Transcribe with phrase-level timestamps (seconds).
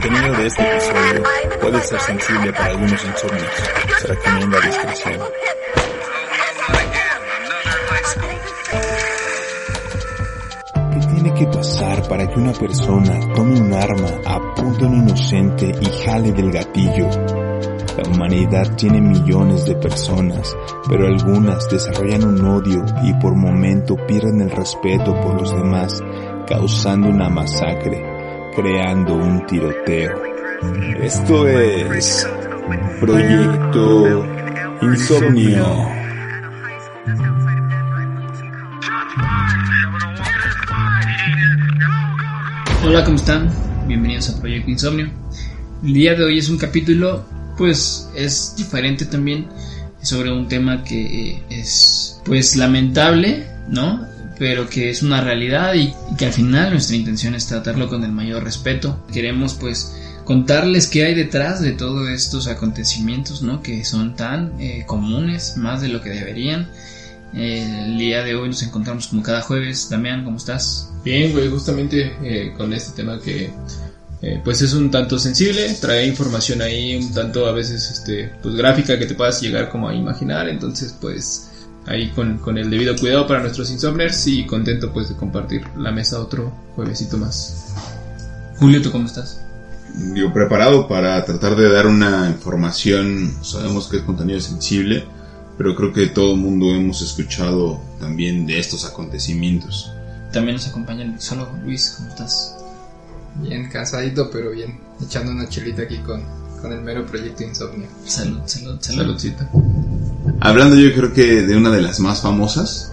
[0.00, 1.22] contenido de este episodio
[1.60, 3.52] puede ser sensible para algunos insomnios.
[4.00, 5.20] Se recomienda discreción.
[10.92, 15.72] ¿Qué tiene que pasar para que una persona tome un arma, apunte a un inocente
[15.80, 17.08] y jale del gatillo?
[17.96, 20.56] La humanidad tiene millones de personas,
[20.88, 26.00] pero algunas desarrollan un odio y por momento pierden el respeto por los demás,
[26.46, 28.09] causando una masacre,
[28.54, 30.22] creando un tiroteo.
[31.00, 32.26] Esto es
[33.00, 34.26] Proyecto
[34.82, 35.88] Insomnio.
[42.84, 43.50] Hola, ¿cómo están?
[43.86, 45.10] Bienvenidos a Proyecto Insomnio.
[45.84, 47.24] El día de hoy es un capítulo,
[47.56, 49.48] pues es diferente también,
[50.02, 54.06] sobre un tema que es, pues lamentable, ¿no?
[54.40, 58.10] Pero que es una realidad y, que al final nuestra intención es tratarlo con el
[58.10, 59.04] mayor respeto.
[59.12, 59.94] Queremos, pues,
[60.24, 63.62] contarles qué hay detrás de todos estos acontecimientos, ¿no?
[63.62, 66.70] Que son tan eh, comunes, más de lo que deberían.
[67.34, 69.90] El día de hoy nos encontramos como cada jueves.
[69.90, 70.90] Damián, ¿cómo estás?
[71.04, 73.50] Bien, güey, justamente eh, con este tema que
[74.22, 78.54] eh, pues es un tanto sensible, trae información ahí un tanto a veces este pues
[78.54, 81.49] gráfica que te puedas llegar como a imaginar, entonces pues
[81.90, 85.90] ahí con, con el debido cuidado para nuestros insomners y contento pues de compartir la
[85.90, 87.74] mesa otro juevesito más.
[88.58, 89.42] Julio, ¿tú cómo estás?
[90.14, 95.04] Digo, preparado para tratar de dar una información, sabemos que es contenido sensible,
[95.58, 99.92] pero creo que todo el mundo hemos escuchado también de estos acontecimientos.
[100.32, 102.56] También nos acompaña el solo Luis, ¿cómo estás?
[103.42, 104.78] Bien cansadito, pero bien.
[105.02, 106.22] Echando una chelita aquí con,
[106.60, 107.88] con el mero proyecto Insomnio.
[108.04, 109.02] Salud, salud, salud.
[109.02, 109.50] Saludcita.
[110.40, 112.92] Hablando yo creo que de una de las más famosas,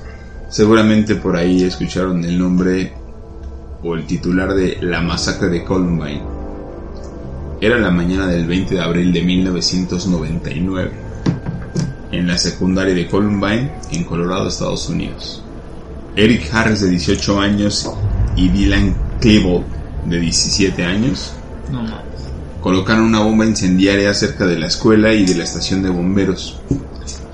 [0.50, 2.94] seguramente por ahí escucharon el nombre
[3.84, 6.24] o el titular de La masacre de Columbine.
[7.60, 10.92] Era la mañana del 20 de abril de 1999,
[12.12, 15.44] en la secundaria de Columbine, en Colorado, Estados Unidos.
[16.16, 17.92] Eric Harris de 18 años
[18.36, 19.66] y Dylan Klebold
[20.06, 21.34] de 17 años
[21.72, 21.84] No,
[22.62, 26.60] colocaron una bomba incendiaria cerca de la escuela y de la estación de bomberos.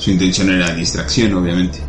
[0.03, 1.79] Su intención era distracción, obviamente.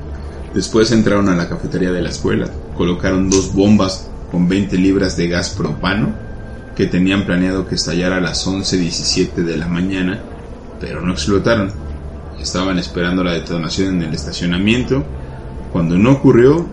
[0.55, 5.27] Después entraron a la cafetería de la escuela, colocaron dos bombas con 20 libras de
[5.27, 6.15] gas propano
[6.77, 10.21] que tenían planeado que estallara a las 11.17 de la mañana,
[10.81, 11.73] pero no explotaron.
[12.41, 15.05] Estaban esperando la detonación en el estacionamiento.
[15.73, 16.69] Cuando no ocurrió,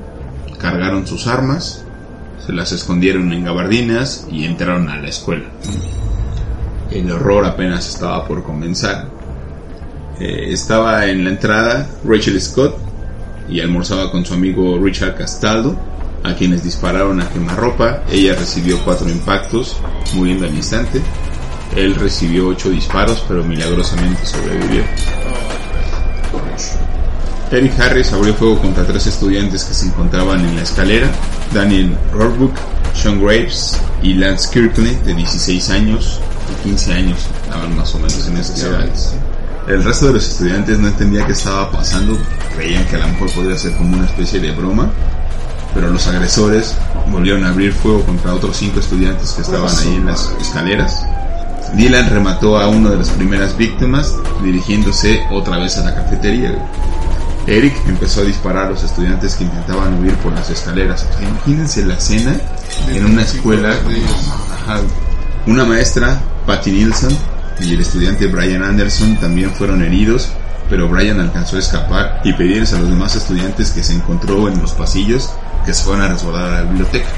[0.59, 1.84] cargaron sus armas,
[2.46, 5.46] se las escondieron en gabardinas y entraron a la escuela.
[6.91, 9.21] El horror apenas estaba por comenzar.
[10.24, 12.78] Eh, estaba en la entrada Rachel Scott
[13.50, 15.76] y almorzaba con su amigo Richard Castaldo,
[16.24, 18.04] a quienes dispararon a quemarropa.
[18.12, 19.78] Ella recibió cuatro impactos,
[20.14, 21.02] muriendo al instante.
[21.76, 24.84] Él recibió ocho disparos, pero milagrosamente sobrevivió.
[27.52, 31.10] Eric Harris abrió fuego contra tres estudiantes que se encontraban en la escalera,
[31.52, 32.54] Daniel Roebuck,
[32.94, 36.20] Sean Graves y Lance Kirkley, de 16 años
[36.52, 39.16] y 15 años, estaban más o menos en esas edades.
[39.72, 42.18] El resto de los estudiantes no entendía qué estaba pasando,
[42.58, 44.92] creían que a lo mejor podría ser como una especie de broma,
[45.74, 46.76] pero los agresores
[47.09, 51.06] volvieron a abrir fuego contra otros cinco estudiantes que estaban ahí en las escaleras.
[51.74, 56.54] Dylan remató a una de las primeras víctimas dirigiéndose otra vez a la cafetería.
[57.48, 61.08] Eric empezó a disparar a los estudiantes que intentaban huir por las escaleras.
[61.10, 62.36] O sea, imagínense la escena
[62.90, 63.74] en una escuela.
[65.48, 67.18] Una maestra, Patty Nielsen,
[67.64, 70.30] y el estudiante Brian Anderson también fueron heridos,
[70.70, 74.60] pero Brian alcanzó a escapar y pedirles a los demás estudiantes que se encontró en
[74.62, 75.30] los pasillos
[75.66, 77.10] que se fueran a resguardar a la biblioteca.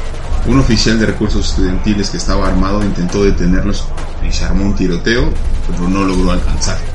[0.46, 3.86] Un oficial de recursos estudiantiles que estaba armado intentó detenerlos
[4.28, 5.30] y se armó un tiroteo,
[5.70, 6.90] pero no logró alcanzarlos.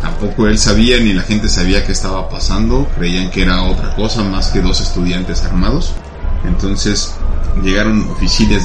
[0.00, 4.22] Tampoco él sabía ni la gente sabía qué estaba pasando, creían que era otra cosa
[4.22, 5.94] más que dos estudiantes armados.
[6.46, 7.16] Entonces
[7.62, 8.64] llegaron oficiales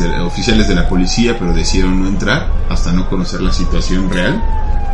[0.67, 4.41] de, la policía, pero decidieron no entrar hasta no conocer la situación real.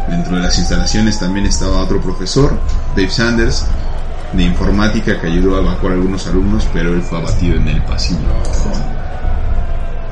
[0.09, 2.57] Dentro de las instalaciones también estaba otro profesor,
[2.95, 3.65] Dave Sanders,
[4.33, 7.81] de informática que ayudó a evacuar a algunos alumnos, pero él fue abatido en el
[7.83, 8.19] pasillo.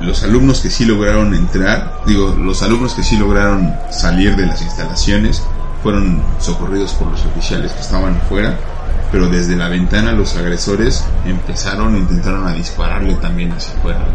[0.01, 4.62] Los alumnos que sí lograron entrar, digo, los alumnos que sí lograron salir de las
[4.62, 5.41] instalaciones
[5.81, 8.57] fueron socorridos por los oficiales que estaban afuera,
[9.12, 14.06] pero desde la ventana los agresores empezaron e intentaron a dispararle también hacia afuera.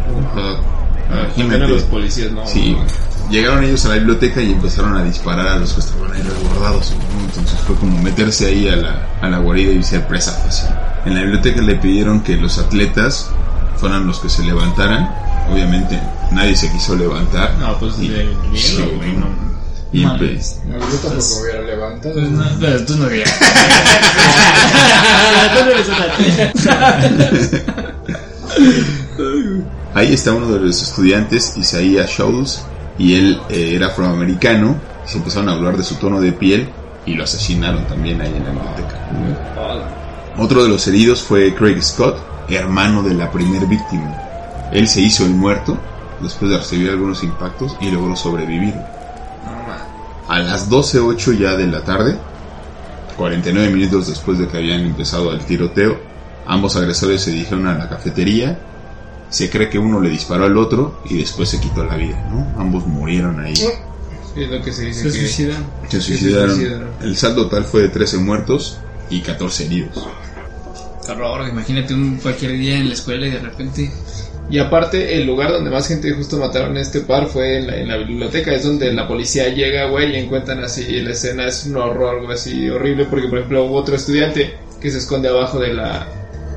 [1.11, 2.47] A los policías, ¿no?
[2.47, 2.77] Sí,
[3.31, 6.93] llegaron ellos a la biblioteca y empezaron a disparar a los que estaban ahí resguardados.
[6.93, 7.25] ¿no?
[7.25, 10.69] Entonces fue como meterse ahí a la, a la guarida y ser presa fácil.
[11.05, 13.31] En la biblioteca le pidieron que los atletas
[13.77, 15.11] fueran los que se levantaran
[15.50, 16.00] obviamente
[16.31, 17.55] nadie se quiso levantar.
[17.59, 19.27] No, pues Y- de sí, miedo, güey, no.
[19.93, 22.15] Yo tampoco me hubiera levantado.
[22.15, 23.35] Pues no, pero tú no digas.
[25.55, 26.06] Tú no eres una
[29.94, 32.62] Ahí está uno de los estudiantes, Isaiah Shows,
[32.99, 34.77] y él eh, era afroamericano.
[35.05, 36.69] y Se empezaron a hablar de su tono de piel
[37.05, 38.99] y lo asesinaron también ahí en la biblioteca.
[40.38, 42.17] Otro de los heridos fue Craig Scott,
[42.49, 44.17] hermano de la primer víctima.
[44.73, 45.77] Él se hizo el muerto
[46.21, 48.75] después de recibir algunos impactos y logró sobrevivir.
[50.32, 52.17] A las 12.08 ya de la tarde,
[53.19, 56.00] 49 minutos después de que habían empezado el tiroteo,
[56.46, 58.58] ambos agresores se dirigieron a la cafetería.
[59.29, 62.46] Se cree que uno le disparó al otro y después se quitó la vida, ¿no?
[62.58, 63.52] Ambos murieron ahí.
[63.52, 65.26] Es lo que se dice Se que...
[65.26, 65.67] suicidan.
[65.90, 66.55] Se Sí, se suicidaron.
[66.56, 66.88] suicidaron.
[67.02, 68.78] El saldo total fue de 13 muertos
[69.11, 70.08] y 14 heridos.
[71.11, 73.93] Horror, imagínate un cualquier día en la escuela y de repente.
[74.50, 77.77] Y aparte, el lugar donde más gente justo mataron a este par fue en la,
[77.77, 78.53] en la biblioteca.
[78.53, 81.47] Es donde la policía llega, güey, y encuentran así la escena.
[81.47, 83.06] Es un horror, güey, así horrible.
[83.06, 86.06] Porque, por ejemplo, hubo otro estudiante que se esconde abajo de la,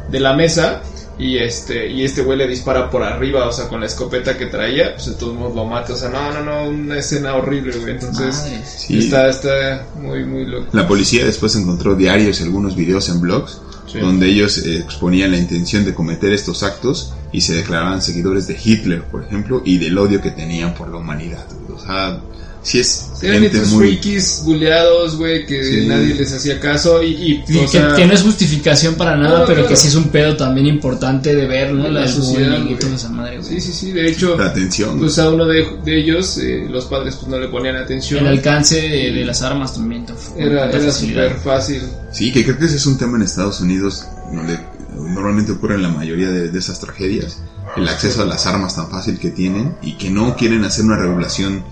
[0.10, 0.82] de la mesa.
[1.18, 4.48] Y este, y este güey le dispara por arriba, o sea, con la escopeta que
[4.48, 4.96] traía.
[4.96, 5.94] Pues de todos modos lo mata.
[5.94, 7.94] O sea, no, no, no, una escena horrible, güey.
[7.94, 8.36] Entonces.
[8.66, 9.00] Sí.
[9.00, 10.68] está, está muy, muy loco.
[10.74, 14.00] La policía después encontró diarios y algunos videos en blogs Sí.
[14.00, 18.58] donde ellos eh, exponían la intención de cometer estos actos y se declaraban seguidores de
[18.62, 21.46] Hitler, por ejemplo, y del odio que tenían por la humanidad.
[21.74, 22.20] O sea,
[22.66, 23.88] sí es Eran gente estos muy...
[23.90, 25.86] frikis buleados, güey, que Sí.
[25.88, 27.02] nadie les hacía caso.
[27.02, 29.70] Y, y, Y o que, sea, que no es justificación para nada, No, pero claro.
[29.70, 31.84] que sí es un pedo también importante de ver, ¿no?
[31.90, 33.50] La la sociedad, y toda esa madre, güey.
[33.50, 33.92] Sí, sí, sí.
[33.92, 35.00] De hecho, La atención.
[35.00, 38.22] pues a uno de, de ellos, eh, los padres pues no le ponían atención.
[38.26, 40.06] El alcance de, de las armas también.
[40.38, 41.82] era era súper fácil.
[42.12, 44.58] Sí, que creo que ese es un tema en Estados Unidos donde
[44.98, 47.38] normalmente ocurre en la mayoría de, de esas tragedias.
[47.78, 50.98] El acceso a las armas tan fácil que tienen y que no quieren hacer una
[50.98, 51.64] regulación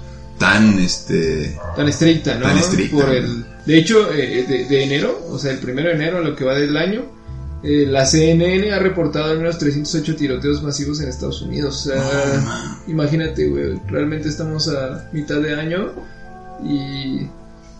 [0.44, 1.58] tan, este...
[1.76, 2.42] Tan estricta, ¿no?
[2.42, 5.96] Tan estricta, Por el, de hecho, eh, de, de enero, o sea, el primero de
[5.96, 7.06] enero, lo que va del año,
[7.64, 11.88] eh, la CNN ha reportado al menos 308 tiroteos masivos en Estados Unidos.
[11.88, 15.94] O sea, imagínate, güey, realmente estamos a mitad de año
[16.62, 17.26] y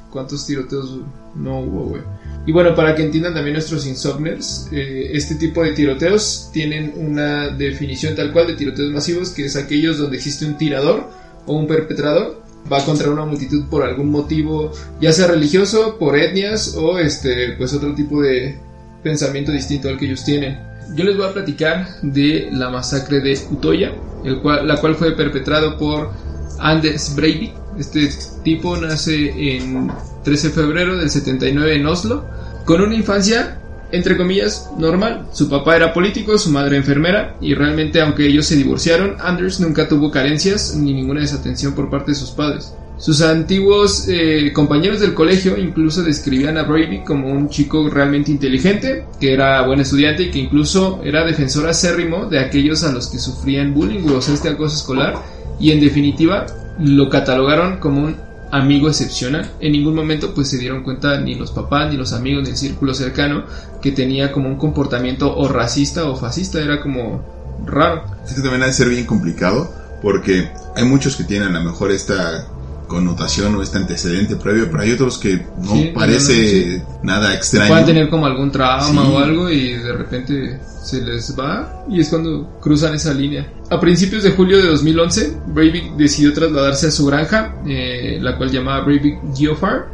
[0.10, 1.00] cuántos tiroteos
[1.36, 2.02] no hubo, güey.
[2.46, 7.50] Y bueno, para que entiendan también nuestros insomners, eh, este tipo de tiroteos tienen una
[7.50, 11.10] definición tal cual de tiroteos masivos, que es aquellos donde existe un tirador
[11.46, 14.72] o un perpetrador va contra una multitud por algún motivo,
[15.02, 18.58] ya sea religioso, por etnias o este, pues otro tipo de
[19.02, 20.60] pensamiento distinto al que ellos tienen.
[20.96, 23.94] Yo les voy a platicar de la masacre de Utoya,
[24.24, 26.12] el cual, la cual fue perpetrado por
[26.60, 27.54] Anders Breivik.
[27.78, 28.10] Este
[28.44, 29.92] tipo nace en
[30.24, 32.26] 13 de febrero del 79 en Oslo,
[32.66, 33.60] con una infancia
[33.94, 35.28] entre comillas, normal.
[35.32, 39.88] Su papá era político, su madre enfermera, y realmente aunque ellos se divorciaron, Anders nunca
[39.88, 42.74] tuvo carencias ni ninguna desatención por parte de sus padres.
[42.98, 49.06] Sus antiguos eh, compañeros del colegio incluso describían a Brady como un chico realmente inteligente,
[49.20, 53.20] que era buen estudiante y que incluso era defensor acérrimo de aquellos a los que
[53.20, 55.16] sufrían bullying o este acoso escolar,
[55.60, 56.46] y en definitiva
[56.80, 58.16] lo catalogaron como un
[58.54, 59.52] amigo excepcional.
[59.60, 62.58] En ningún momento pues se dieron cuenta ni los papás ni los amigos ni el
[62.58, 63.46] círculo cercano
[63.82, 67.24] que tenía como un comportamiento o racista o fascista, era como
[67.66, 68.04] raro.
[68.28, 69.74] Esto también ha de ser bien complicado
[70.04, 72.48] porque hay muchos que tienen a lo mejor esta
[72.94, 77.34] connotación o este antecedente previo, pero hay otros que no Sí, no, parece no, nada
[77.34, 77.70] extraño.
[77.70, 79.10] Pueden tener como algún trauma Sí.
[79.12, 83.52] o algo y de repente se les va y es cuando cruzan esa línea.
[83.70, 88.52] A principios de julio de 2011, Breivik decidió trasladarse a su granja, eh, la cual
[88.52, 89.88] llamaba Breivik Geofar,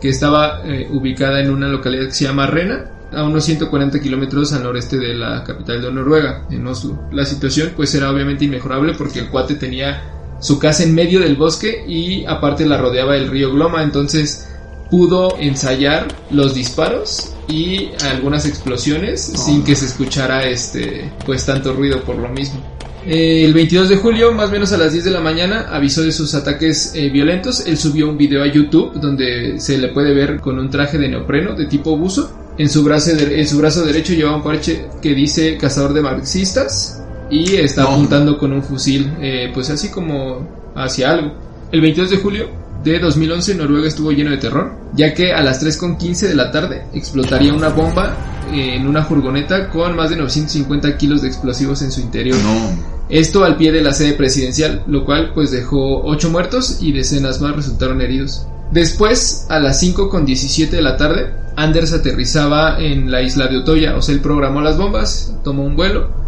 [0.00, 4.52] que estaba eh, ubicada en una localidad que se llama Rena, a unos 140 kilómetros
[4.52, 7.08] al noreste de la capital de Noruega, en Oslo.
[7.12, 10.02] La situación pues era obviamente inmejorable porque el cuate tenía
[10.40, 14.46] su casa en medio del bosque y aparte la rodeaba el río Gloma, entonces
[14.90, 22.02] pudo ensayar los disparos y algunas explosiones sin que se escuchara este pues tanto ruido
[22.02, 22.60] por lo mismo.
[23.08, 26.02] Eh, el 22 de julio, más o menos a las 10 de la mañana, avisó
[26.02, 27.64] de sus ataques eh, violentos.
[27.64, 31.08] Él subió un video a YouTube donde se le puede ver con un traje de
[31.08, 32.32] neopreno de tipo buzo.
[32.58, 36.02] En su brazo, de- en su brazo derecho lleva un parche que dice cazador de
[36.02, 41.32] marxistas y está apuntando con un fusil, eh, pues así como hacia algo.
[41.72, 42.48] El 22 de julio
[42.84, 46.84] de 2011 Noruega estuvo lleno de terror, ya que a las 3.15 de la tarde
[46.94, 48.16] explotaría una bomba
[48.52, 52.36] en una furgoneta con más de 950 kilos de explosivos en su interior.
[52.38, 52.70] No,
[53.08, 57.40] Esto al pie de la sede presidencial, lo cual pues dejó 8 muertos y decenas
[57.40, 58.46] más resultaron heridos.
[58.70, 64.02] Después, a las 5.17 de la tarde, Anders aterrizaba en la isla de Otoya, o
[64.02, 66.25] sea, él programó las bombas, tomó un vuelo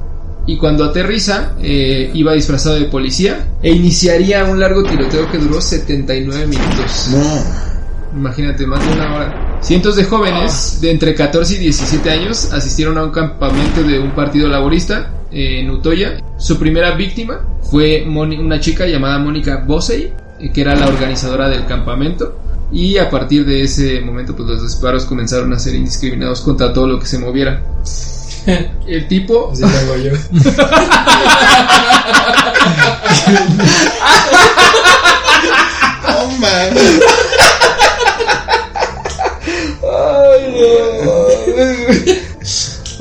[0.48, 5.60] y cuando aterriza eh, iba disfrazado de policía e iniciaría un largo tiroteo que duró
[5.60, 7.08] 79 minutos.
[7.12, 7.68] No.
[8.18, 9.58] Imagínate, más de una hora.
[9.60, 14.12] Cientos de jóvenes de entre 14 y 17 años asistieron a un campamento de un
[14.12, 16.16] partido laborista eh, en Utoya.
[16.38, 17.40] Su primera víctima
[17.70, 22.38] fue Moni- una chica llamada Mónica Bosey, eh, que era la organizadora del campamento.
[22.72, 26.86] Y a partir de ese momento, pues los disparos comenzaron a ser indiscriminados contra todo
[26.86, 27.62] lo que se moviera.
[28.86, 30.12] El tipo Así lo hago yo.
[36.08, 37.00] No mames.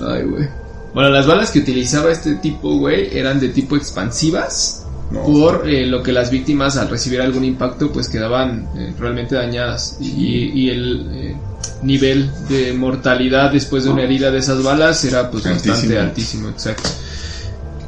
[0.06, 0.48] Ay, güey.
[0.94, 4.86] Bueno, las balas que utilizaba este tipo, güey, eran de tipo expansivas.
[5.12, 5.24] No.
[5.24, 9.98] Por eh, lo que las víctimas al recibir algún impacto pues quedaban eh, realmente dañadas
[10.02, 11.36] y, y el eh,
[11.84, 16.50] nivel de mortalidad después de una herida de esas balas era pues bastante Altísimo.
[16.50, 16.90] exacto.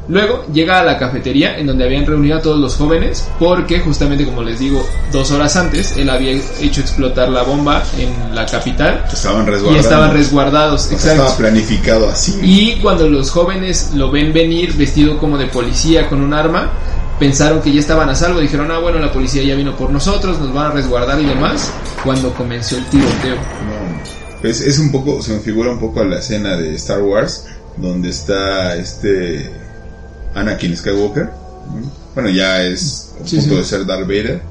[0.08, 4.25] Luego llega a la cafetería en donde habían reunido a todos los jóvenes porque justamente
[4.25, 6.31] como les digo dos horas antes él había
[6.62, 9.86] hecho explotar la bomba en la capital Estaban y resguardados.
[9.86, 11.22] estaban resguardados, O sea, exacto.
[11.22, 12.39] Estaba planificado así.
[12.41, 16.72] Y cuando los jóvenes lo ven venir vestido como de policía con un arma,
[17.20, 20.40] pensaron que ya estaban a salvo, dijeron, ah, bueno, la policía ya vino por nosotros,
[20.40, 21.72] nos van a resguardar y demás,
[22.04, 23.36] cuando comenzó el tiroteo.
[23.36, 24.40] No.
[24.42, 27.46] Pues es un poco, se me figura un poco a la escena de Star Wars,
[27.78, 29.50] donde está este
[30.34, 31.26] Anakin Skywalker.
[31.26, 31.92] ¿no?
[32.16, 33.58] Bueno, ya es a Sí, punto sí.
[33.58, 34.42] de ser Darth Vader,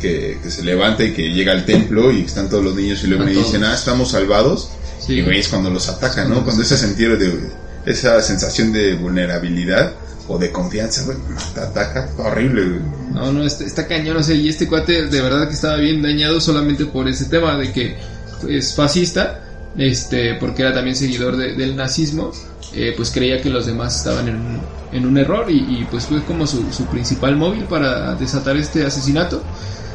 [0.00, 3.08] que, que se levanta y que llega al templo y están todos los niños y
[3.08, 4.70] luego me dicen, ah, estamos salvados.
[5.00, 5.14] Sí.
[5.14, 6.44] Y es cuando los atacan, ¿no?
[6.44, 7.32] Cuando ese sentido de,
[7.84, 9.92] esa sensación de vulnerabilidad
[10.28, 11.18] o de confianza, güey,
[11.56, 12.80] ataca, horrible, güey.
[13.12, 16.00] No, no, está, está cañón, o sea, y este cuate de verdad que estaba bien
[16.02, 17.96] dañado solamente por ese tema de que
[18.48, 19.40] es fascista,
[19.76, 22.30] este, porque era también seguidor de- del nazismo,
[22.74, 24.60] eh, pues creía que los demás estaban en, un-
[24.92, 29.42] en un error y, pues fue como su, su principal móvil para desatar este asesinato.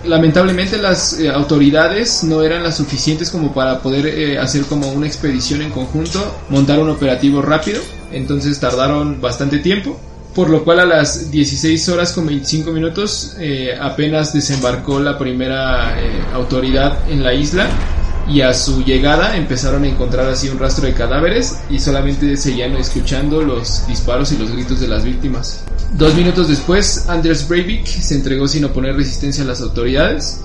[0.06, 5.08] Lamentablemente las eh, autoridades no eran las suficientes como para poder eh, hacer como una
[5.08, 7.82] expedición en conjunto, montar un operativo rápido,
[8.12, 10.00] entonces tardaron bastante tiempo
[10.38, 16.00] por lo cual a las 16 horas con 25 minutos eh, apenas desembarcó la primera
[16.00, 17.68] eh, autoridad en la isla
[18.30, 22.78] y a su llegada empezaron a encontrar así un rastro de cadáveres y solamente seguían
[22.78, 25.64] escuchando los disparos y los gritos de las víctimas.
[25.94, 30.42] Dos minutos después, Anders Breivik se entregó sin oponer resistencia a las autoridades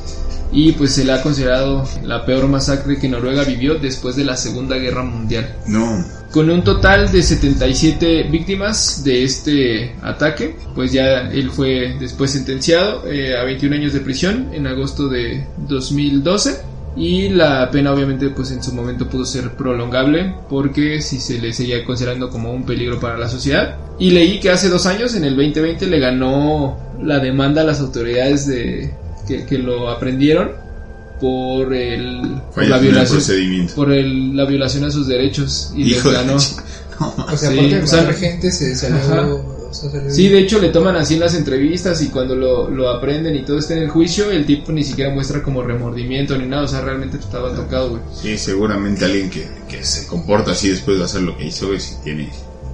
[0.53, 4.37] y pues se le ha considerado la peor masacre que Noruega vivió después de la
[4.37, 5.57] Segunda Guerra Mundial.
[5.67, 12.31] No, con un total de 77 víctimas de este ataque, pues ya él fue después
[12.31, 18.31] sentenciado eh, a 21 años de prisión en agosto de 2012 y la pena obviamente
[18.31, 22.65] pues en su momento pudo ser prolongable porque si se le seguía considerando como un
[22.65, 23.77] peligro para la sociedad.
[23.99, 27.81] Y leí que hace dos años en el 2020 le ganó la demanda a las
[27.81, 28.95] autoridades de
[29.27, 30.51] que, que lo aprendieron
[31.21, 33.75] por el por la violación procedimiento.
[33.75, 36.37] por el- la violación a sus derechos y Hijo les ganó.
[37.01, 38.97] No, O sea, Sí, o sea, gente, se salió.
[38.99, 39.27] Ajá.
[39.35, 42.71] o sea, salió- Sí, de hecho le toman así en las entrevistas y cuando lo,
[42.71, 46.37] lo aprenden y todo está en el juicio, el tipo ni siquiera muestra como remordimiento
[46.39, 48.03] ni nada, o sea, realmente estaba tocado, güey.
[48.15, 51.81] Sí, seguramente alguien que, que se comporta así después de hacer lo que hizo, güey,
[51.81, 52.29] si tiene...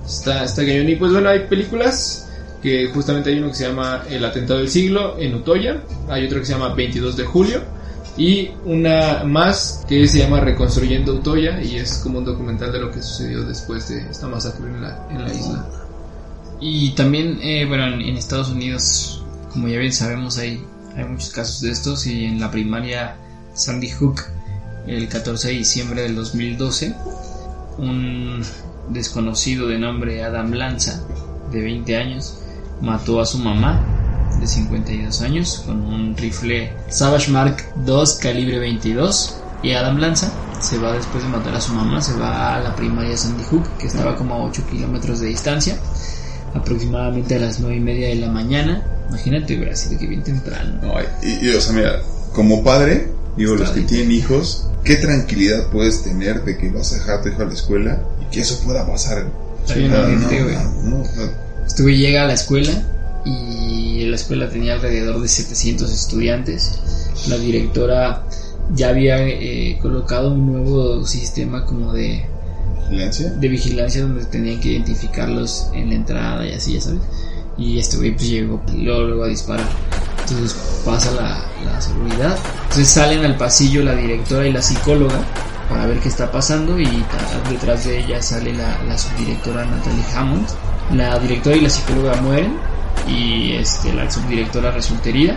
[0.06, 0.88] Está, está cañón.
[0.88, 2.27] Y pues bueno, hay películas
[2.62, 6.40] que justamente hay uno que se llama El atentado del siglo en Utoya, hay otro
[6.40, 7.62] que se llama 22 de julio
[8.16, 12.90] y una más que se llama Reconstruyendo Utoya y es como un documental de lo
[12.90, 15.66] que sucedió después de esta masacre en la, en la isla.
[16.60, 19.22] Y también, eh, bueno, en, Estados Unidos,
[19.52, 20.60] como ya bien sabemos, hay,
[20.96, 22.06] hay muchos casos de estos.
[22.06, 23.16] Y en la primaria
[23.54, 24.22] Sandy Hook,
[24.86, 26.94] el 14 de diciembre del 2012,
[27.78, 28.42] un
[28.88, 31.00] desconocido de nombre Adam Lanza,
[31.52, 32.40] de 20 años,
[32.80, 33.84] mató a su mamá,
[34.40, 37.56] de 52 años, con un rifle Savage Mark
[37.86, 39.36] II calibre 22.
[39.62, 40.30] Y Adam Lanza
[40.60, 43.68] se va después de matar a su mamá, se va a la primaria Sandy Hook,
[43.78, 45.78] que estaba como a 8 kilómetros de distancia
[46.54, 48.82] aproximadamente a las nueve y media de la mañana.
[49.08, 50.80] Imagínate, así de que bien temprano.
[50.82, 55.70] No, y, y, o sea, mira, como padre, digo, los que tienen hijos, ¿qué tranquilidad
[55.70, 58.40] puedes tener de que vas a dejar a tu hijo a la escuela y que
[58.40, 59.26] eso pueda pasar?
[59.66, 61.04] Sí, no, no, no, no,
[61.68, 62.72] Este güey llega a la escuela
[63.24, 66.80] y la escuela tenía alrededor de 700 estudiantes.
[67.28, 68.24] La directora
[68.74, 72.24] ya había eh, colocado un nuevo sistema como de,
[72.88, 73.30] ¿Silencio?
[73.30, 77.02] de vigilancia donde tenían que identificarlos en la entrada y así, ya sabes.
[77.58, 79.68] Y este güey pues llegó luego, luego a disparar.
[80.22, 82.36] Entonces pasa la, la seguridad.
[82.62, 85.20] Entonces salen al pasillo la directora y la psicóloga
[85.68, 87.04] para ver qué está pasando y
[87.50, 90.46] detrás de ella sale la, la subdirectora Natalie Hammond
[90.92, 92.56] La directora y la psicóloga mueren
[93.06, 95.36] y este, la subdirectora resulta herida.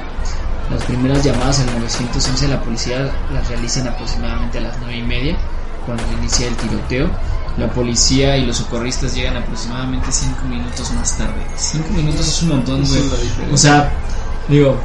[0.70, 5.02] Las primeras llamadas al 911 de la policía las realizan aproximadamente a las 9 y
[5.02, 5.38] media
[5.86, 7.10] cuando inicia el tiroteo.
[7.58, 11.46] La policía y los socorristas llegan aproximadamente 5 minutos más tarde.
[11.58, 13.02] 5 minutos es un montón, güey.
[13.52, 13.92] O sea,
[14.48, 14.78] digo,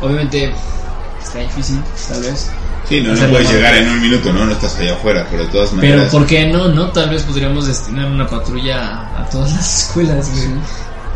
[0.00, 0.52] obviamente
[1.20, 2.50] está difícil, tal vez.
[2.88, 4.44] Sí, no, no puedes llegar en un minuto, ¿no?
[4.44, 6.12] No estás allá afuera, pero de todas Pero maneras...
[6.12, 6.68] ¿por qué no?
[6.68, 10.30] No, tal vez podríamos destinar una patrulla a, todas las escuelas.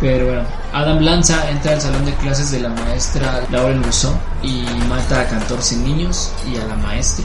[0.01, 4.63] Pero bueno, Adam Lanza entra al salón de clases de la maestra Lauren Rousseau y
[4.89, 7.25] mata a 14 niños y a la maestra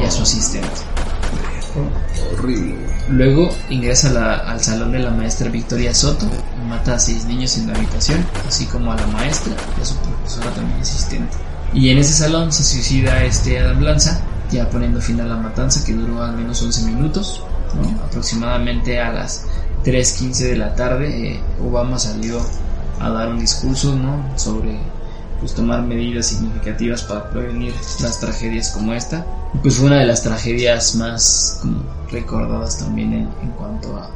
[0.00, 0.68] y a su asistente.
[2.32, 2.74] Horrible.
[3.08, 6.26] Luego ingresa la- al salón de la maestra Victoria Soto
[6.62, 9.84] y mata a 6 niños en la habitación, así como a la maestra y a
[9.84, 11.36] su profesora también asistente.
[11.72, 15.84] Y en ese salón se suicida este Adam Lanza, ya poniendo fin a la matanza
[15.84, 17.42] que duró al menos 11 minutos.
[17.80, 17.88] ¿no?
[18.04, 19.44] Aproximadamente a las
[19.84, 22.40] 3.15 de la tarde, eh, Obama salió
[22.98, 24.36] a dar un discurso ¿no?
[24.36, 24.76] sobre
[25.38, 29.24] pues, tomar medidas significativas para prevenir las tragedias como esta.
[29.54, 34.10] Y pues fue una de las tragedias más como, recordadas también en, en cuanto a,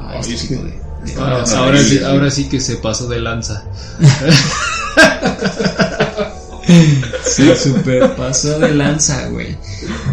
[0.00, 0.72] a Ay, este es tipo que- de...
[0.72, 0.84] de-
[1.20, 2.04] Ah, Ah, ahora, sí, sí, sí.
[2.04, 3.62] ahora sí que se pasó de lanza.
[7.22, 9.56] Se super pasó de lanza, güey.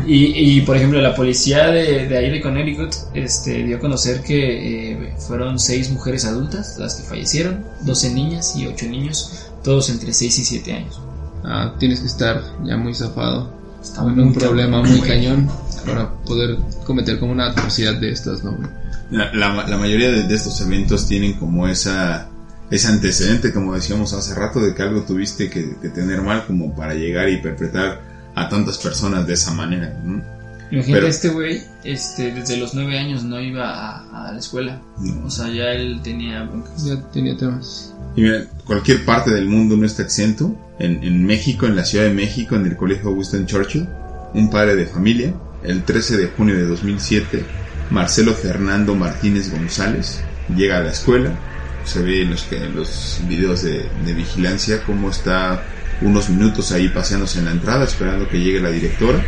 [0.08, 4.22] Y, y, por ejemplo, la policía de, de ahí de Connecticut este, dio a conocer
[4.22, 9.90] que eh, fueron seis mujeres adultas las que fallecieron, 12 niñas y 8 niños, todos
[9.90, 11.02] entre 6 y 7 años.
[11.44, 13.54] Ah, tienes que estar ya muy zafado.
[13.82, 15.10] Está muy un problema cabrón, muy güey.
[15.10, 15.50] cañón
[15.86, 18.52] para poder cometer como una atrocidad de estas, ¿no?
[18.52, 18.70] güey?
[19.10, 22.30] La, la- la mayoría de, de estos eventos tienen como esa
[22.72, 26.74] ese antecedente, como decíamos hace rato, de que algo tuviste que, que tener mal como
[26.76, 28.02] para llegar y perpetrar
[28.34, 29.94] a tantas personas de esa manera.
[30.04, 30.24] ¿no?
[30.72, 34.82] Imagínate, Pero- este güey, este, desde los 9 años no iba a, a la escuela.
[35.00, 35.26] No.
[35.26, 36.86] O sea, ya él tenía broncas.
[36.86, 37.94] Ya tenía temas.
[38.16, 40.56] Y mira, cualquier parte del mundo no está exento.
[40.80, 43.88] En, en México, en la Ciudad de México, en el Colegio Winston Churchill,
[44.34, 45.34] un padre de familia,
[45.64, 47.44] el 13 de junio de 2007,
[47.90, 50.22] Marcelo Fernando Martínez González
[50.56, 51.38] llega a la escuela.
[51.86, 55.64] Se ve en los, en los videos de, de vigilancia cómo está
[56.02, 59.24] unos minutos ahí paseándose en la entrada esperando que llegue la directora.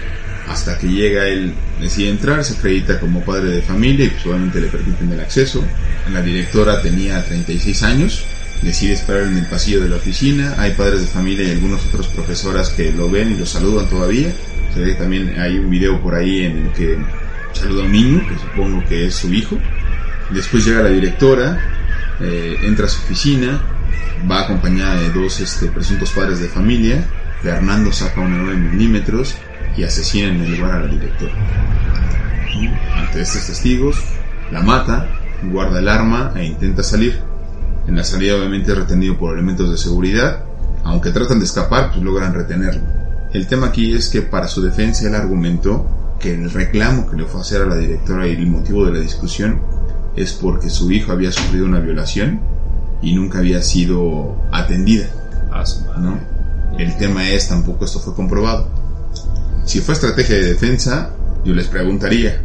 [0.47, 4.59] Hasta que llega él, decide entrar, se acredita como padre de familia y pues obviamente
[4.59, 5.63] le permiten el acceso.
[6.11, 8.25] La directora tenía 36 años,
[8.61, 10.55] decide esperar en el pasillo de la oficina.
[10.57, 14.33] Hay padres de familia y algunas otras profesoras que lo ven y lo saludan todavía.
[14.73, 16.97] Se ve que también hay un video por ahí en el que
[17.53, 19.57] saluda a un niño, que supongo que es su hijo.
[20.29, 21.57] Después llega la directora,
[22.19, 23.61] eh, entra a su oficina,
[24.29, 27.05] va acompañada de dos este, presuntos padres de familia.
[27.41, 29.35] Fernando saca una 9 milímetros
[29.75, 31.33] y asesina en el lugar a la directora.
[32.95, 33.97] Ante estos testigos,
[34.51, 35.09] la mata,
[35.51, 37.19] guarda el arma e intenta salir.
[37.87, 40.45] En la salida obviamente es retenido por elementos de seguridad,
[40.85, 42.83] aunque tratan de escapar, pues logran retenerlo.
[43.33, 47.25] El tema aquí es que para su defensa él argumentó que el reclamo que le
[47.25, 49.59] fue a hacer a la directora y el motivo de la discusión
[50.15, 52.39] es porque su hijo había sufrido una violación
[53.01, 55.07] y nunca había sido atendida.
[55.51, 56.01] A su madre.
[56.01, 56.19] ¿no?
[56.79, 58.67] El tema es, tampoco esto fue comprobado.
[59.65, 61.11] Si fue estrategia de defensa,
[61.45, 62.41] yo les preguntaría,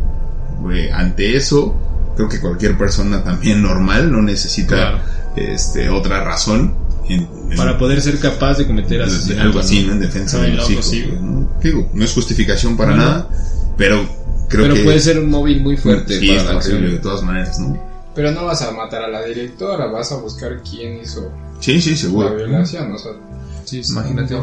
[0.94, 1.74] ante eso,
[2.16, 4.98] creo que cualquier persona también normal no necesita Claro.
[5.36, 6.74] este, otra razón
[7.08, 9.42] en- en- Para poder ser capaz de cometer asesinato.
[9.42, 9.92] algo así, ¿no?
[9.92, 10.92] En defensa de los hijos.
[11.22, 11.48] ¿no?
[11.62, 13.28] Digo, no es justificación para nada,
[13.78, 14.04] pero
[14.48, 17.22] creo Pero que puede ser un móvil muy fuerte sí, para está la de todas
[17.22, 17.78] maneras, ¿no?
[18.14, 21.30] Pero no vas a matar a la directora, vas a buscar quién hizo
[21.60, 23.12] Sí, sí, la violación, o sea,
[23.64, 24.36] Sí, imagínate.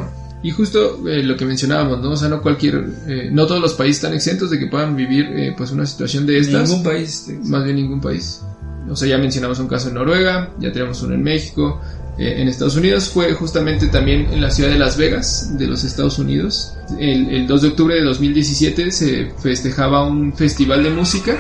[0.43, 2.11] Y justo eh, lo que mencionábamos, ¿no?
[2.11, 5.25] O sea, no cualquier, eh, no todos los países están exentos de que puedan vivir
[5.25, 6.69] eh, pues una situación de estas.
[6.69, 7.27] Ningún país.
[7.45, 8.41] Más bien ningún país.
[8.87, 11.81] O sea, ya mencionamos un caso en Noruega, ya tenemos uno en México,
[12.17, 13.09] eh, en Estados Unidos.
[13.09, 16.77] Fue justamente también en la ciudad de Las Vegas, de los Estados Unidos.
[16.99, 21.37] El, el 2 de octubre de 2017 se festejaba un festival de música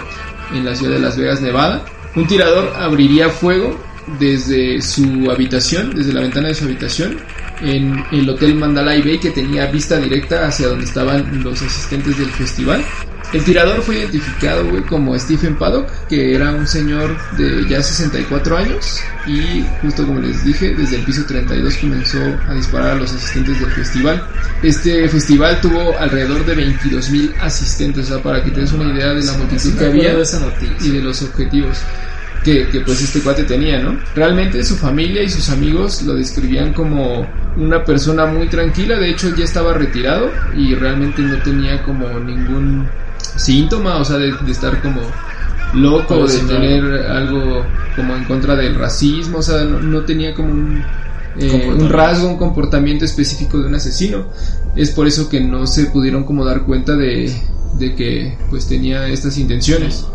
[0.53, 1.85] en la ciudad de Las Vegas, Nevada.
[2.15, 3.77] Un tirador abriría fuego
[4.19, 7.17] desde su habitación, desde la ventana de su habitación,
[7.61, 12.29] en el Hotel Mandalay Bay que tenía vista directa hacia donde estaban los asistentes del
[12.29, 12.83] festival.
[13.33, 18.57] El tirador fue identificado güey, como Stephen Paddock, que era un señor de ya 64
[18.57, 23.11] años y justo como les dije, desde el piso 32 comenzó a disparar a los
[23.11, 24.23] asistentes del festival.
[24.61, 28.93] Este festival tuvo alrededor de 22 mil asistentes, o sea, para que te des una
[28.93, 30.15] idea de la multitud que había
[30.79, 31.79] y de los objetivos
[32.45, 33.97] que, que, pues este cuate tenía, ¿no?
[34.13, 37.27] Realmente su familia y sus amigos lo describían como
[37.57, 42.87] una persona muy tranquila, de hecho ya estaba retirado y realmente no tenía como ningún
[43.35, 45.01] síntoma, o sea, de, de estar como
[45.73, 50.49] loco, de tener algo como en contra del racismo, o sea, no, no tenía como
[50.49, 50.83] un,
[51.39, 54.27] eh, un rasgo, un comportamiento específico de un asesino.
[54.75, 57.33] Es por eso que no se pudieron como dar cuenta de,
[57.79, 60.05] de que pues tenía estas intenciones.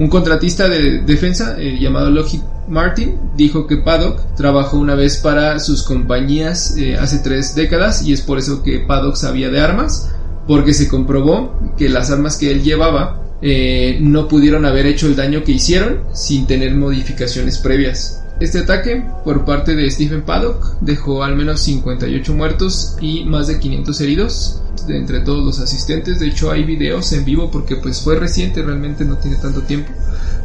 [0.00, 5.58] Un contratista de defensa eh, llamado Lockheed Martin dijo que Paddock trabajó una vez para
[5.58, 10.10] sus compañías eh, hace tres décadas y es por eso que Paddock sabía de armas,
[10.46, 15.16] porque se comprobó que las armas que él llevaba eh, no pudieron haber hecho el
[15.16, 18.24] daño que hicieron sin tener modificaciones previas.
[18.40, 23.58] Este ataque por parte de Stephen Paddock dejó al menos 58 muertos y más de
[23.58, 26.20] 500 heridos de entre todos los asistentes.
[26.20, 29.92] De hecho hay videos en vivo porque pues fue reciente, realmente no tiene tanto tiempo.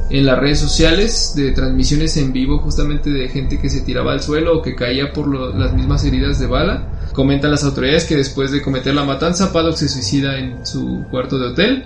[0.10, 4.21] En las redes sociales de transmisiones en vivo justamente de gente que se tiraba al
[4.21, 6.89] suelo o que caía por las mismas heridas de bala.
[7.13, 11.39] Comentan las autoridades que después de cometer la matanza Paddock se suicida en su cuarto
[11.39, 11.86] de hotel.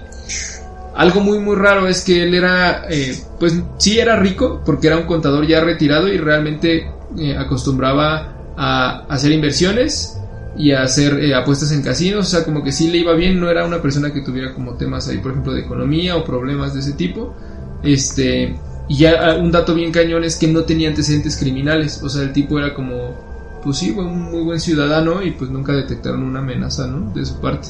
[0.99, 4.97] Algo muy muy raro es que él era, eh, pues sí era rico porque era
[4.97, 10.19] un contador ya retirado y realmente eh, acostumbraba a hacer inversiones
[10.57, 13.39] y a hacer eh, apuestas en casinos, o sea como que sí le iba bien,
[13.39, 16.73] no era una persona que tuviera como temas ahí por ejemplo de economía o problemas
[16.73, 17.33] de ese tipo.
[17.81, 18.59] Este,
[18.89, 22.23] y ya ah, un dato bien cañón es que no tenía antecedentes criminales, o sea
[22.23, 23.15] el tipo era como,
[23.63, 27.09] pues sí, fue un muy buen ciudadano y pues nunca detectaron una amenaza, ¿no?
[27.13, 27.69] De su parte.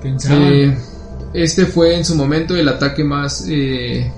[0.00, 0.42] Pensaban.
[0.44, 0.78] Eh,
[1.34, 4.10] este fue en su momento el ataque más eh,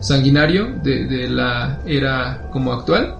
[0.00, 3.16] sanguinario de, de la era como actual.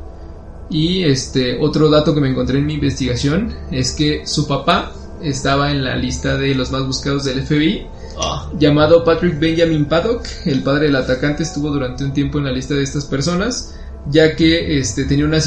[0.70, 5.70] Y este otro dato que me encontré en mi investigación es que su papá estaba
[5.70, 7.86] en la lista de los más buscados del FBI.
[8.20, 12.52] Ah, Llamado Patrick Benjamin Paddock, el padre del atacante estuvo durante un tiempo en la
[12.52, 13.74] lista de estas personas,
[14.10, 15.38] ya que este, tenía una,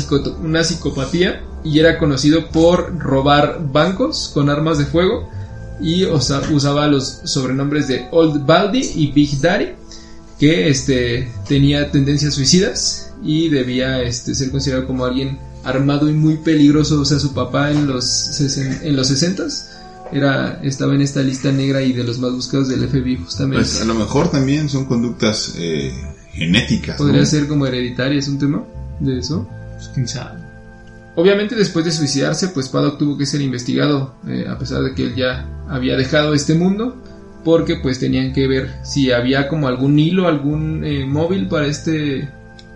[0.41, 5.29] una psicopatía y era conocido por robar bancos con armas de fuego
[5.81, 9.69] y osa- usaba los sobrenombres de Old Baldy y Big Daddy,
[10.39, 16.37] que este, tenía tendencias suicidas y debía este, ser considerado como alguien armado y muy
[16.37, 16.99] peligroso.
[17.01, 19.65] O sea, su papá en los, sesen- en los 60s
[20.11, 23.57] era, estaba en esta lista negra y de los más buscados del FBI justamente.
[23.63, 25.93] Pues a lo mejor también son conductas eh,
[26.33, 26.99] genéticas.
[26.99, 27.05] ¿no?
[27.05, 28.63] Podría ser como hereditaria, es un tema
[28.99, 29.47] de eso.
[29.75, 30.40] pues quién sabe.
[31.15, 35.03] Obviamente después de suicidarse, pues Paddock tuvo que ser investigado, eh, a pesar de que
[35.03, 36.95] él ya había dejado este mundo,
[37.43, 42.29] porque pues tenían que ver si había como algún hilo, algún eh, móvil para este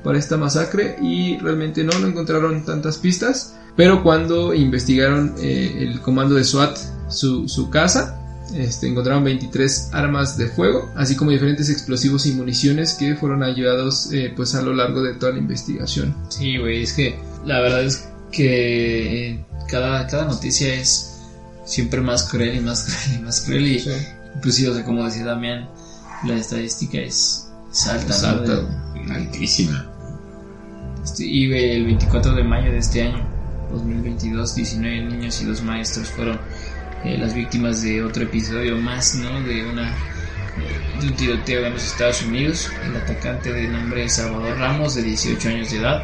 [0.03, 5.99] para esta masacre y realmente no, no encontraron tantas pistas, pero cuando investigaron eh, el
[5.99, 6.77] comando de SWAT
[7.09, 8.21] su, su casa,
[8.53, 14.11] este, encontraron 23 armas de fuego, así como diferentes explosivos y municiones que fueron ayudados
[14.35, 16.15] pues a lo largo de toda la investigación.
[16.29, 21.21] Sí, güey, es que la verdad es que eh, cada, cada noticia es
[21.65, 23.67] siempre más cruel y más cruel y más cruel.
[23.67, 23.85] Y
[24.41, 25.69] pues sí, o sea, como decía Damián,
[26.25, 29.91] la estadística es, es alta, Es alta, De- Altísima.
[31.03, 33.25] este, y el 24 de mayo de este año,
[33.71, 36.39] 2022, 19 niños y dos maestros fueron
[37.03, 39.41] eh, las víctimas de otro episodio más, ¿no?
[39.43, 39.95] De una
[41.01, 42.71] de un tiroteo en los Estados Unidos.
[42.83, 46.03] El atacante de nombre Salvador Ramos, de 18 años de edad,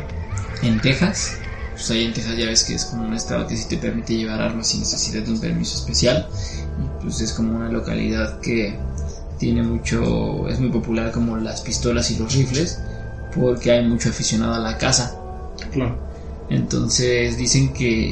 [0.62, 1.40] en Texas.
[1.82, 4.16] Pues ahí en Texas ya ves que es como un estado que sí te permite
[4.16, 6.28] llevar armas sin necesidad de un permiso especial.
[6.78, 8.78] Y pues es como una localidad que
[9.40, 12.78] tiene mucho, es muy popular como las pistolas y los rifles,
[13.34, 15.16] porque hay mucho aficionado a la caza.
[15.74, 15.98] Claro.
[16.52, 18.12] Entonces dicen que,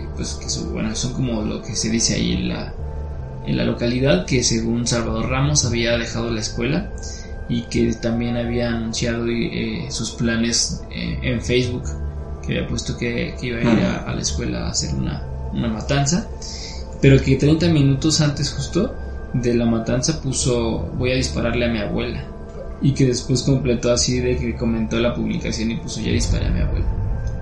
[0.00, 2.72] eh, pues que su- bueno, son como lo que se dice ahí en la,
[3.46, 6.90] en la localidad, que según Salvador Ramos había dejado la escuela
[7.50, 11.82] y que también había anunciado eh, sus planes eh, en Facebook,
[12.46, 15.22] que había puesto que, que iba a ir a, a la escuela a hacer una,
[15.52, 16.28] una matanza,
[17.00, 18.94] pero que 30 minutos antes justo
[19.32, 22.24] de la matanza puso voy a dispararle a mi abuela
[22.82, 26.50] y que después completó así de que comentó la publicación y puso ya disparé a
[26.50, 26.86] mi abuela.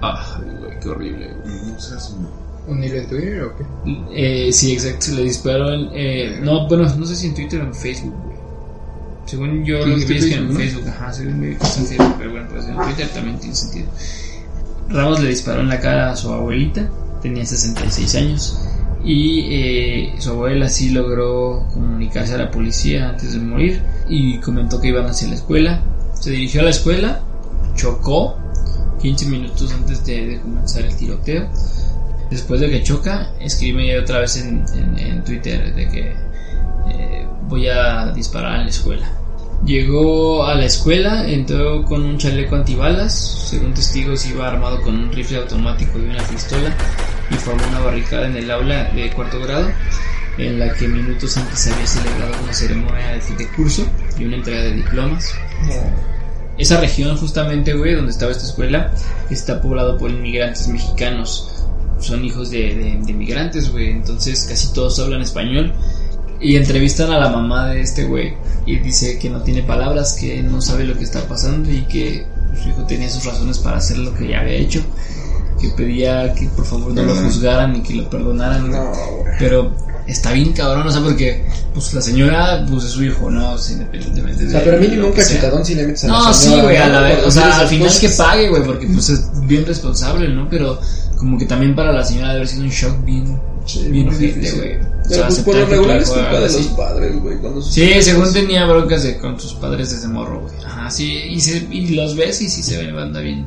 [0.03, 1.31] Ah, güey, qué horrible.
[1.45, 2.29] No seas un-
[2.69, 3.65] ¿Un hilo en Twitter o qué?
[4.49, 5.89] Eh, sí, exacto, se le disparó en...
[5.95, 8.37] eh, no, bueno, no sé si en Twitter o en Facebook, güey.
[9.27, 10.59] Según yo lo que vi es que en Facebook, ¿no?
[10.59, 13.87] Facebook, ajá, según vi que en Facebook, pero bueno, pues en Twitter también tiene sentido.
[14.91, 16.89] Ramos le disparó en la cara a su abuelita,
[17.23, 18.59] tenía 66 años,
[19.05, 24.81] y eh, su abuela sí logró comunicarse a la policía antes de morir y comentó
[24.81, 25.81] que iban hacia la escuela.
[26.15, 27.21] Se dirigió a la escuela,
[27.77, 28.37] chocó
[29.01, 31.49] 15 minutos antes de, comenzar el tiroteo.
[32.31, 36.15] Después de que choca, escribe otra vez en, en- en Twitter de que
[36.91, 39.11] eh, voy a disparar en la escuela.
[39.65, 43.15] Llegó a la escuela, entró con un chaleco antibalas,
[43.51, 46.75] según testigos iba armado con un rifle automático y una pistola
[47.31, 49.71] y formó una barricada en el aula de cuarto grado.
[50.39, 53.87] en la que minutos antes se había celebrado una ceremonia de fin de curso
[54.19, 55.35] y una entrega de diplomas.
[56.57, 58.93] Esa región justamente, güey, donde estaba esta escuela,
[59.29, 61.65] está poblado por inmigrantes mexicanos.
[61.99, 63.91] Son hijos de, de, de inmigrantes, güey.
[63.91, 65.75] Entonces casi todos hablan español.
[66.41, 68.35] Y entrevistan a la mamá de este güey.
[68.67, 72.27] Y dice que no tiene palabras, que no sabe lo que está pasando y que
[72.61, 74.83] su hijo tenía sus razones para hacer lo que ya había hecho.
[75.61, 78.71] Que pedía que por favor no lo juzgaran y que lo perdonaran.
[78.71, 78.93] No.
[79.39, 79.75] Pero
[80.07, 83.53] está bien cabrón, o sea, porque pues la señora pues es su hijo, ¿no?
[83.53, 86.09] O sea, independientemente de O sea, pero mínimo lo un cachetadón si le metes a
[86.09, 88.01] la No, sí, señora, güey, a la vez, o sea, al final cosas.
[88.01, 90.49] que pague, güey, porque pues es bien responsable, ¿no?
[90.49, 90.81] Pero
[91.17, 94.79] como que también para la señora debe haber sido un shock bien, Sí, bien güey.
[95.09, 97.37] Pero pues por lo regular es culpa de los padres, güey.
[97.63, 100.55] Sí, hijos- según tenía broncas de, con sus padres desde morro, güey.
[100.65, 103.47] Ajá, sí, y, se, y los ves y sí se ve banda bien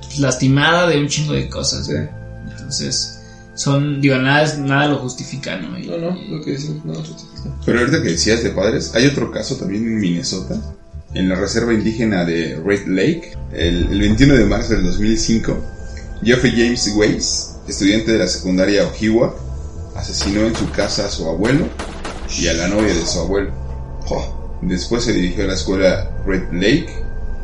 [0.00, 1.92] pues, lastimada de un chingo de cosas, Sí.
[1.92, 2.08] güey.
[2.50, 3.20] Entonces,
[3.54, 5.78] son, digo, nada, es- nada lo justifica, ¿no?
[5.78, 7.50] Y- No, no, y- lo que decimos, no, justifica.
[7.64, 10.60] Pero ahorita que decías de padres, hay otro caso también en Minnesota,
[11.14, 15.56] en la reserva indígena de Red Lake, el, el 21 de marzo del 2005,
[16.22, 19.34] Jeffrey James Weiss, estudiante de la secundaria Ojiwa,
[19.94, 21.66] asesinó en su casa a su abuelo
[22.38, 23.52] y a la novia de su abuelo.
[24.62, 26.88] Después se dirigió a la escuela Red Lake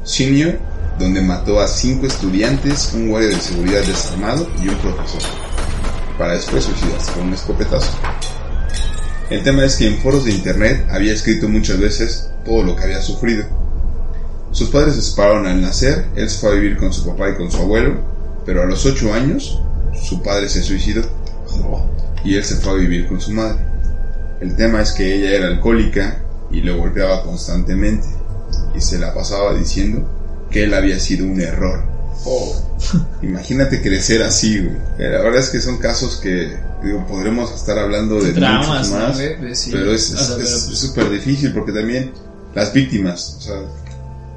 [0.04, 0.58] Senior,
[0.98, 5.22] donde mató a cinco estudiantes, un guardia de seguridad desarmado y un profesor,
[6.18, 7.90] para después suicidarse con un escopetazo.
[9.30, 12.84] El tema es que en foros de internet había escrito muchas veces todo lo que
[12.84, 13.44] había sufrido.
[14.52, 17.36] Sus padres se separaron al nacer, él se fue a vivir con su papá y
[17.36, 18.00] con su abuelo,
[18.44, 19.60] pero a los 8 años
[20.02, 21.02] su padre se suicidó
[22.24, 23.58] y él se fue a vivir con su madre.
[24.40, 28.06] El tema es que ella era alcohólica y lo golpeaba constantemente
[28.74, 30.08] y se la pasaba diciendo
[30.50, 31.84] que él había sido un error.
[33.22, 34.76] Imagínate crecer así, güey.
[34.98, 38.98] Eh, La verdad es que son casos que digo, podremos estar hablando de muchos ¿no,
[38.98, 39.18] más,
[39.54, 39.70] sí.
[39.72, 42.12] pero es pues, súper difícil porque también
[42.54, 43.56] las víctimas, o sea,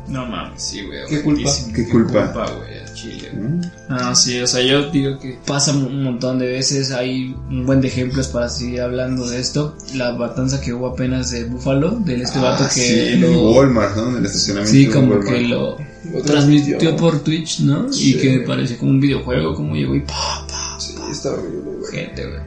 [0.07, 1.05] No mames, sí, güey.
[1.07, 1.51] ¿Qué culpa?
[1.75, 2.51] ¿Qué culpa?
[2.57, 3.31] güey, chile.
[3.33, 3.61] ¿no?
[3.89, 7.79] No, sí, o sea, yo digo que pasa un montón de veces, hay un buen
[7.79, 9.75] de ejemplos para seguir hablando de esto.
[9.95, 12.81] La matanza que hubo apenas de Búfalo, de este vato Ah, que
[13.13, 13.51] sí, lo...
[13.51, 14.09] Walmart, ¿no?
[14.09, 14.71] En el estacionamiento.
[14.71, 15.29] Sí, como Walmart.
[15.29, 15.77] que lo
[16.13, 17.91] Lo transmitió por Twitch, ¿no?
[17.93, 21.71] Sí, y que pareció como un videojuego, como llegó y pa, pa, Sí, está horrible,
[21.79, 21.91] güey.
[21.91, 22.41] gente, güey.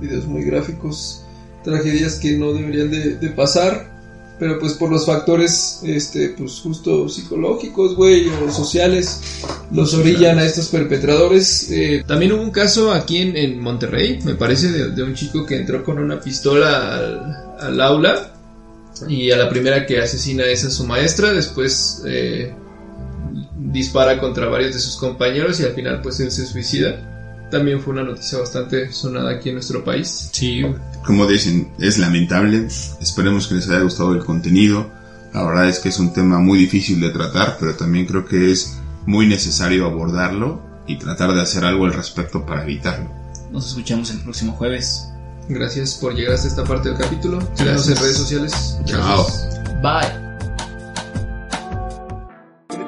[0.00, 1.22] Videos muy gráficos,
[1.64, 3.91] tragedias que no deberían de, de pasar,
[4.38, 9.20] pero pues por los factores, este, pues justo psicológicos, güey, o sociales,
[9.70, 11.70] los orillan a estos perpetradores.
[11.70, 15.46] eh, También hubo un caso aquí en, en Monterrey, me parece, de, de un chico
[15.46, 18.32] que entró con una pistola al, al aula
[19.08, 22.52] y a la primera que asesina es a su maestra, después eh,
[23.58, 27.08] dispara contra varios de sus compañeros y al final pues él se suicida.
[27.52, 30.30] También fue una noticia bastante sonada aquí en nuestro país.
[30.32, 30.62] Sí.
[31.04, 32.66] Como dicen, es lamentable.
[32.98, 34.90] Esperemos que les haya gustado el contenido.
[35.34, 38.50] La verdad es que es un tema muy difícil de tratar, pero también creo que
[38.50, 43.10] es muy necesario abordarlo y tratar de hacer algo al respecto para evitarlo.
[43.50, 45.08] Nos escuchamos el próximo jueves.
[45.50, 47.38] Gracias por llegar hasta esta parte del capítulo.
[47.54, 48.00] Síganos en Gracias.
[48.00, 48.78] redes sociales.
[48.86, 49.26] Chao.
[49.82, 50.31] Bye.